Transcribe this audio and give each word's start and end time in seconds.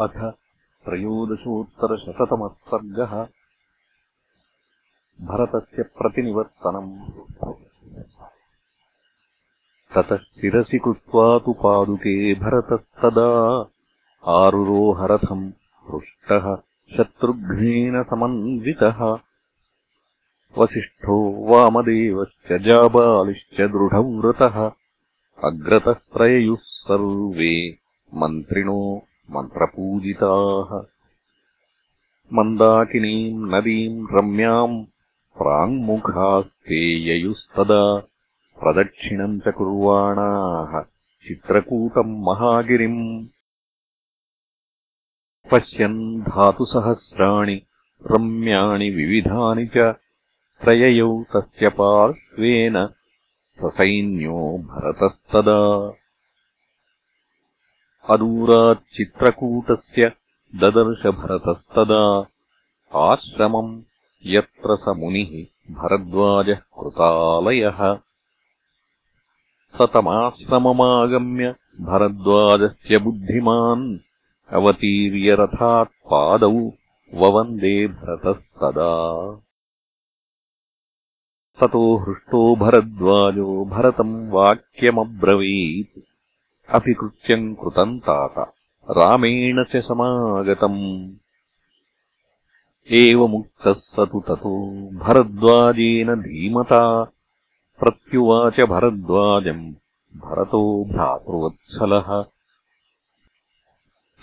अथ 0.00 0.30
त्रयोदशोत्तरशततमः 0.84 2.48
सर्गः 2.48 3.26
भरतस्य 5.26 5.82
प्रतिनिवर्तनम्। 5.82 7.10
ततः 9.94 10.16
शिरसि 10.16 10.78
कृत्वा 10.78 11.38
तु 11.38 11.52
पादुके 11.52 12.34
भरतस्तदा 12.34 13.66
आरुरोहरथम् 14.26 15.50
हृष्टः 15.90 16.56
शत्रुघ्नेन 16.96 18.02
समन्वितः। 18.02 19.18
वसिष्ठो 20.58 21.46
वामदेवश्च 21.46 22.62
जाबालिश्च 22.62 23.56
दृढव्रतः। 23.60 24.70
अग्रतः 25.44 25.92
प्रययुः 25.92 26.58
सर्वे 26.60 27.78
मन्त्रिणो 28.14 29.02
मन्त्रपूजिताः। 29.34 30.70
मन्दाकिनीम् 32.36 33.48
नदीम् 33.52 34.06
रम्याम् 34.16 34.76
प्राङ्मुखास्ते 35.38 36.80
ययुस्तदा 37.08 37.82
प्रदक्षिणम् 38.60 39.40
च 39.44 39.54
कुर्वाणाः 39.58 40.72
चित्रकूटम् 41.26 42.20
महागिरिम् 42.26 43.02
पश्यन् 45.52 46.00
धातुसहस्राणि 46.28 47.56
रम्याणि 48.12 48.90
विविधानि 48.98 49.66
च 49.76 49.92
त्रययौ 50.62 51.10
तस्य 51.34 51.68
पार्श्वेन 51.78 52.76
ससैन्यो 53.58 54.40
भरतस्तदा 54.70 55.60
अदूराच्चित्रकूटस्य 58.08 60.02
ददर्शभरतस्तदा। 60.54 62.26
आश्रमम् 62.94 63.82
यत्र 64.26 64.76
स 64.76 64.84
मुनिः 64.88 65.32
भरद्वाजः 65.74 66.54
कृतालयः। 66.54 67.98
स 69.68 69.88
तमाश्रममागम्य 69.94 71.54
भरद्वाजस्य 71.80 72.98
बुद्धिमान् 72.98 73.98
अवतीर्यरथात् 74.52 75.90
पादौ 75.90 76.70
ववन्दे 77.14 77.88
भरतस्तदा। 77.88 78.94
ततो 81.60 81.96
हृष्टो 81.96 82.56
भरद्वाजो 82.56 83.64
भरतम् 83.64 84.30
वाक्यमब्रवीत् 84.30 85.99
अपि 86.70 86.94
कृत्यम् 86.94 87.54
कृतम् 87.54 88.00
तात। 88.00 88.52
रामेण 88.90 89.64
च 89.64 89.76
समागतम्। 89.76 91.14
एवमुक्तः 92.92 93.72
स 93.72 93.96
तु 93.98 94.20
ततो 94.20 94.88
भरद्वाजेन 94.98 96.14
धीमता। 96.14 97.12
प्रत्युवाच 97.80 98.60
भरद्वाजम् 98.60 99.72
भरतो 100.16 100.84
भ्रातृवत्सलः। 100.84 102.24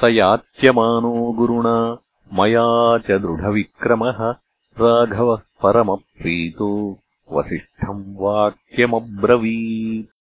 स 0.00 0.04
याच्यमानो 0.04 1.32
गुरुणा 1.32 1.98
मया 2.32 2.98
च 2.98 3.20
दृढविक्रमः। 3.20 4.34
राघवः 4.80 5.36
परमप्रीतो 5.36 6.98
वसिष्ठम् 7.32 8.16
वाक्यमब्रवीत् 8.16 10.15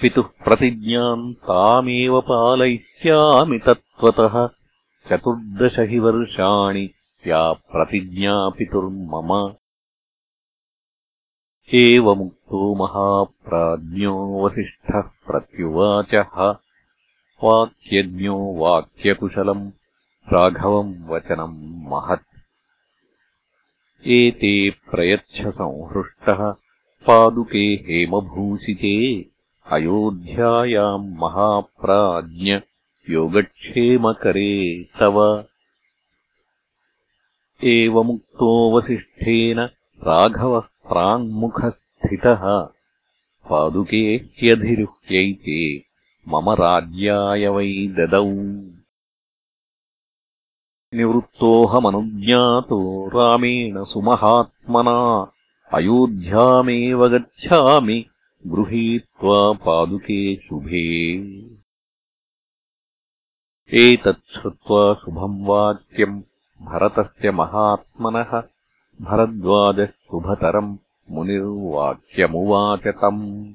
पितुः 0.00 0.24
प्रतिज्ञाम् 0.44 1.34
तामेव 1.34 2.20
पालयिष्यामि 2.20 3.58
तत्त्वतः। 3.58 4.46
चतुर्दश 5.10 5.78
हि 5.78 5.98
वर्षाणि 5.98 6.90
या 7.26 7.52
प्रतिज्ञा 7.52 8.48
पितुर्मम। 8.48 9.54
एवमुक्तो 11.74 12.74
महाप्राज्ञो 12.74 14.46
वसिष्ठः 14.46 15.00
प्रत्युवाचः। 15.00 16.54
वाक्यज्ञो 17.44 18.54
वाक्यकुशलम् 18.54 19.70
राघवम् 20.32 21.08
वचनम् 21.08 21.88
महत्। 21.88 22.26
एते 24.06 24.70
प्रयच्छसंहृष्टः 24.70 26.52
पादुके 27.06 27.66
हेमभूषिते 27.74 29.33
अयोध्यायाम् 29.70 31.14
महाप्राज्ञ 31.14 32.60
योगक्षेमकरे 33.10 34.86
तव। 35.00 35.44
एवमुक्तो 37.64 38.76
वसिष्ठेन 38.76 39.68
राघवः 40.06 40.60
प्राङ्मुखस्थितः 40.60 42.68
पादुके 43.50 44.16
ह्यधिरुह्यैते 44.16 45.84
मम 46.28 46.50
राज्याय 46.50 47.48
वै 47.48 47.94
ददौ। 47.98 48.30
निवृत्तोऽहमनुज्ञातो 50.94 53.08
रामेण 53.08 53.84
सुमहात्मना। 53.84 55.32
अयोध्यामेव 55.74 57.04
गच्छामि 57.04 58.06
गृहीत्वा 58.46 59.52
पादुके 59.52 60.36
शुभे। 60.36 61.12
एतच्छ्रुत्वा 63.72 64.94
शुभम् 64.94 65.46
वाक्यम् 65.46 66.22
भरतस्य 66.62 67.30
महात्मनः। 67.30 68.42
भरद्वाजः 69.00 69.86
शुभतरम् 69.86 70.78
मुनिर्वाक्यमुवाच 71.10 72.80
तम्। 72.80 73.54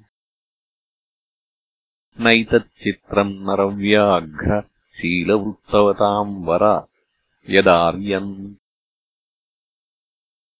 नैतच्चित्रम् 2.19 3.33
नरव्याघ्र 3.33 4.61
शीलवृत्तवताम् 4.95 6.45
वर 6.45 6.87
यदार्यन्। 7.49 8.55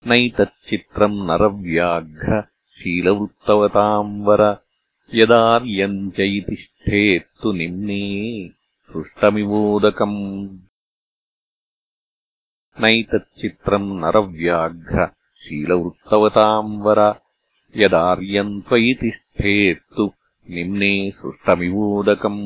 नैतच्चित्रम् 0.07 1.27
नरव्याघ्र 1.27 2.58
शीलवृत्तवताम् 2.79 4.13
वर 4.27 4.41
यदार्यम् 5.19 5.99
च 6.17 6.27
इति 6.37 6.55
स्थेत्तु 6.63 7.51
निम्ने 7.59 8.03
सृष्टमिवोदकम् 8.91 10.19
नैतच्चित्रम् 12.77 13.89
नरव्याघ्र 14.01 15.05
शीलवृत्तवताम् 15.41 16.79
वर 16.85 17.01
यदार्यम् 17.75 18.59
त्वयि 18.69 18.93
तिष्ठेत्तु 19.01 20.05
निम्ने 20.47 20.93
सृष्टमिवोदकम् 21.19 22.41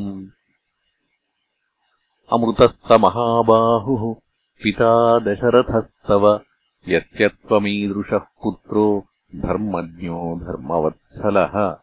अमृतः 2.36 2.74
स 2.88 3.00
महाबाहुः 3.06 4.04
पिता 4.62 4.92
दशरथस्तव 5.26 6.26
यस्य 6.94 7.28
त्वमीदृशः 7.48 8.26
पुत्रो 8.44 8.86
धर्मज्ञो 9.36 10.40
धर्मवत्सलः। 10.44 11.78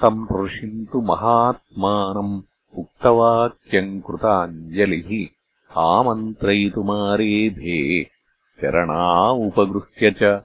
तम् 0.00 0.44
ऋषिम् 0.44 0.86
तु 0.86 1.00
महात्मानम् 1.00 2.42
उक्तवाक्यम् 2.78 4.02
कृताञ्जलिः। 4.02 5.28
आमन्त्रयितुमारेभे 5.80 8.10
चरणा 8.60 9.30
उपगृह्य 9.30 10.14
च। 10.22 10.42